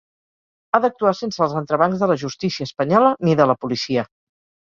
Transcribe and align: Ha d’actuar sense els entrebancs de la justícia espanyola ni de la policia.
Ha 0.69 0.79
d’actuar 0.85 1.11
sense 1.17 1.43
els 1.47 1.53
entrebancs 1.59 2.01
de 2.03 2.09
la 2.11 2.17
justícia 2.21 2.67
espanyola 2.69 3.11
ni 3.29 3.35
de 3.43 3.47
la 3.53 3.59
policia. 3.67 4.07